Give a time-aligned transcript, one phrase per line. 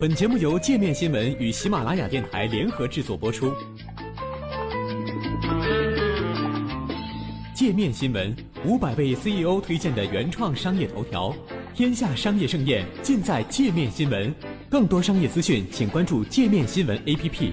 [0.00, 3.52] 本节目由界面新闻与喜马拉雅电台联合制作播出。
[7.52, 8.32] 界面新闻
[8.64, 11.34] 五百位 CEO 推荐的原创商业头条，
[11.74, 14.32] 天下商业盛宴尽在界面新闻。
[14.70, 17.50] 更多商业资讯，请关注界面新闻 APP。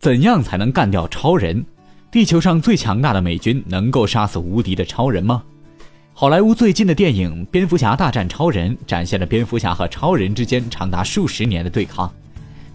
[0.00, 1.62] 怎样才能干掉超人？
[2.10, 5.42] 地球上最强大的美军能够杀死无敌的超人吗？
[6.20, 12.12] 好莱坞最近的电影《蝙蝠侠大战超人》展现了蝙蝠侠和超人之间长达数十年的对抗。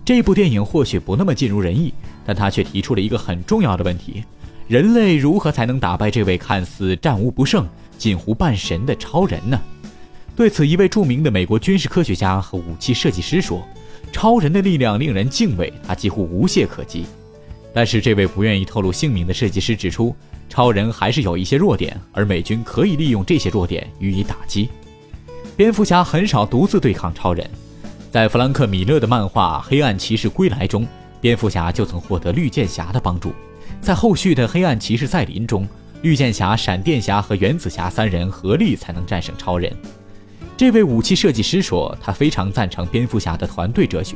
[0.05, 1.93] 这部电影或许不那么尽如人意，
[2.25, 4.23] 但他却提出了一个很重要的问题：
[4.65, 9.61] 人类如何才能打败这位看似战无不胜、近乎半神的超人呢？
[10.37, 13.61] 对此，一位著名的美国军事科学家和武器设计师说
[14.13, 17.03] ：“超人的力量令人敬畏，他几乎无懈可击。”
[17.75, 20.15] 但是，这位不愿意透露姓名的设计师指出。
[20.49, 24.69] 超人还是有一些弱点，而美军可以利用这些弱点予以打击。
[25.55, 27.49] 蝙蝠侠很少独自对抗超人，
[28.11, 30.87] 在弗兰克·米勒的漫画《黑暗骑士归来》中，
[31.21, 33.33] 蝙蝠侠就曾获得绿箭侠的帮助。
[33.81, 35.67] 在后续的《黑暗骑士再临》中，
[36.01, 39.71] 绿箭侠、闪电侠和原子侠三人合力才能战胜超人。
[40.55, 44.15] 这位武器设计师说，他非常赞成蝙蝠侠的团队哲学，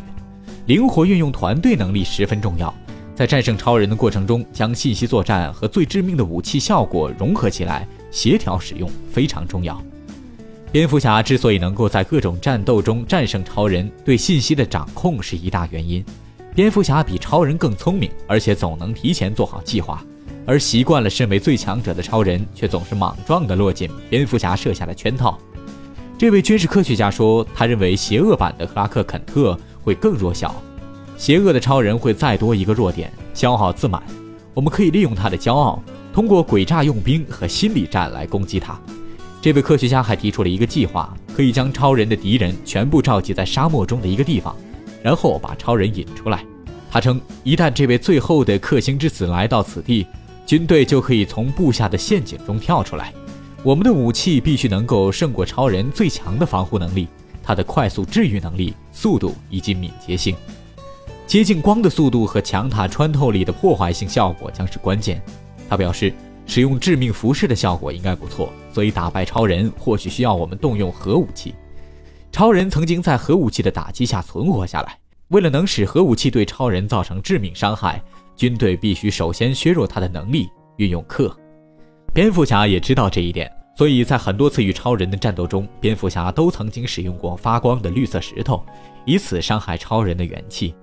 [0.68, 2.74] 灵活运用团队能力十分重要。
[3.18, 9.82] 在战胜超人的过程中，将信息作战和最致命的武器效果融合起来，协调使用非常重要。
[10.72, 16.06] 蝙蝠侠之所以能够在各种战斗中战胜超人，对信息的掌控是一大原因。
[16.54, 20.06] 蝙蝠侠比超人更聪明，而且总能提前做好计划，
[20.46, 25.36] 而习惯了身为最强者的超人却总是莽撞地落进蝙蝠侠设下的圈套。
[26.20, 30.54] 这位军事科学家说，他认为邪恶版的克拉克·肯特会更弱小。
[31.18, 34.02] 邪恶的超人会再多一个弱点，消耗自满。
[34.54, 35.82] 我们可以利用他的骄傲，
[36.14, 38.80] 通过诡诈用兵和心理战来攻击他。
[39.42, 44.56] 这位科学家还提出了一个计划，可以将超人的敌人全部召集在沙漠中的一个地方，
[45.02, 46.46] 然后把超人引出来。
[46.92, 50.06] 他称，一旦这位最后的克星之子来到此地，
[50.46, 53.12] 军队就可以从布下的陷阱中跳出来。
[53.64, 57.08] 我们的武器必须能够胜过超人最强的防护能力，
[57.44, 60.36] 他的快速治愈能力、速度以及敏捷性。
[61.28, 65.22] 接近光的速度和强塔穿透力的破坏性效果将是关键。
[65.68, 66.14] 他表示，
[66.46, 71.54] 使用致命辐射的效果应该不错，所以打败超人或许需要我们动用核武器。
[72.32, 74.98] 超人曾经在核武器的打击下存活下来。
[75.28, 78.02] 为了能使核武器对超人造成致命伤害，
[78.38, 81.30] 军队必须首先削弱他的能力，运用氪。
[82.14, 88.66] 蝙蝠侠也知道这一点，所以在很多次与超人的战斗中，蝙蝠侠都曾经使用过发光的绿色石头，
[89.04, 90.74] 以此伤害超人的元气。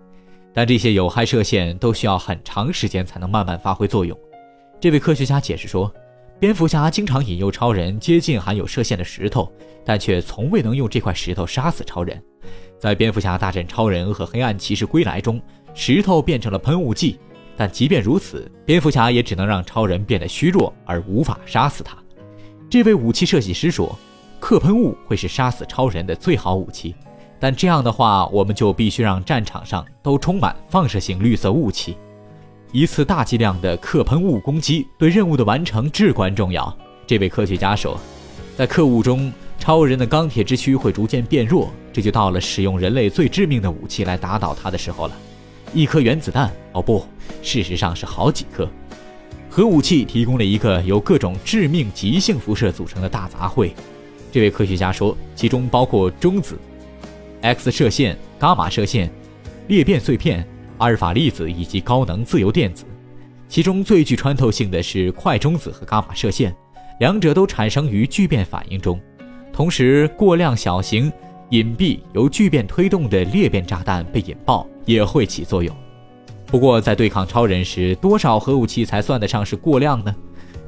[0.55, 4.17] 但这些有害射线都需要很长时间才能慢慢发挥作用。
[4.81, 5.93] 这位科学家解释说，
[6.39, 9.53] 蝙蝠侠经常引诱超人接近含有射线的石头，
[9.85, 12.23] 但却从未能用这块石头杀死超人。
[12.79, 15.41] 在蝙蝠侠大战超人和黑暗骑士归来中，
[15.75, 17.19] 石头变成了喷雾剂，
[17.57, 21.97] 但即便如此，蝙蝠侠也只能让超人变得虚弱，而无法杀死他。
[22.71, 23.99] 这位武器设计师说，
[24.39, 26.95] 克喷雾会是杀死超人的最好武器。
[27.45, 31.95] 但这样的话，我们就必须让战场上都充满放射性绿色雾气。
[32.73, 36.75] 一次大剂量的克喷雾攻击对任务的完成至关重要。
[37.07, 38.01] 这位科学家说，
[38.57, 45.13] 在克雾中，超人的钢铁之躯会逐渐变弱，这就到了使用人类最致命的武器来打倒他的时候了。
[45.75, 46.51] 一颗原子弹？
[46.73, 47.07] 哦不，
[47.43, 48.67] 事实上是好几颗。
[49.51, 53.71] 核武器提供了一个由各种致命急性辐射组成的大杂烩。
[54.33, 56.59] 这位科学家说，其中包括中子。
[57.45, 59.11] X 射线、伽马射线、
[59.69, 62.87] 裂变碎片、阿尔法粒子以及高能自由电子，
[63.49, 66.57] 其中最具穿透性的是快中子和伽马射线，
[67.01, 68.99] 两者都产生于聚变反应中。
[69.53, 71.13] 同时，过量小型、
[71.51, 75.77] 隐蔽、由聚变推动的裂变炸弹被引爆也会起作用。
[76.47, 80.15] 不过，在对抗超人时，多少核武器才算得上是过量呢？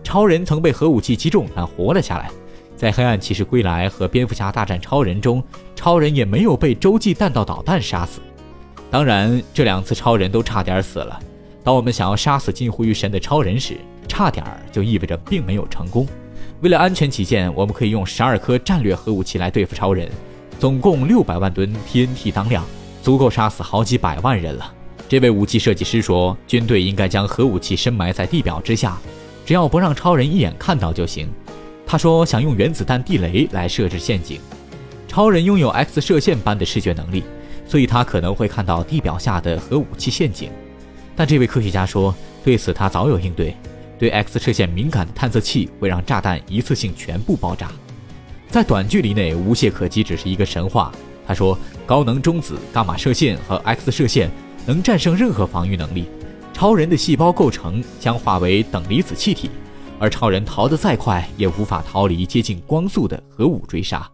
[0.05, 2.31] 超人曾被核武器击中，但活了下来。
[2.77, 5.43] 在《黑暗骑士归来》和《蝙蝠侠大战超人》中，
[5.75, 8.21] 超人也没有被洲际弹道导弹杀死。
[8.91, 11.19] 当然，这两次超人都差点死了。
[11.65, 16.07] 当我们想要杀死近乎于神的超人时，差点儿就意味着并没有成功。
[16.61, 20.09] 为了安全起见，我们可以用十二颗战略核武器来对付超人，
[20.59, 22.65] 总共六百万吨 TNT 当量，
[23.03, 24.73] 足够杀死好几百万人了。
[25.09, 28.99] 这位武器设计师说，军队应该将核武器深埋在地表之下，
[29.45, 31.29] 只要不让超人一眼看到就行。
[31.87, 34.41] 他说想用原子弹地雷来设置陷阱。
[35.07, 37.23] 超人拥有 X 射线般的视觉能力，
[37.67, 40.51] 所以他可能会看到地表下的核武器陷阱。
[41.15, 43.57] 但这位科学家说，对此他早有应对。
[43.99, 47.71] 对 X 射线敏感的探测器会让炸弹一次性全部爆炸。
[48.51, 50.93] 在短距离内无懈可击只是一个神话。
[51.27, 54.31] 他说，高能中子、伽马射线和 X 射线
[54.67, 56.05] 能战胜任何防御能力。
[56.53, 59.51] 超人的细胞构成将化为等离子气体，
[59.99, 64.09] 而超人逃得再快，也无法逃离接近光速的核武追杀。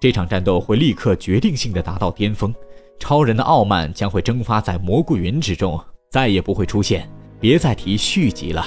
[0.00, 2.54] 这场战斗会立刻决定性的达到巅峰，
[2.98, 7.08] 超人的傲慢将会蒸发在蘑菇云之中，再也不会出现。
[7.40, 8.66] 别再提续集了。